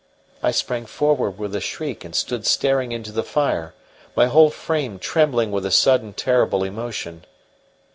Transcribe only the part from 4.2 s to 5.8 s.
whole frame trembling with a